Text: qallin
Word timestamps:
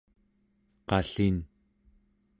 qallin 0.89 1.37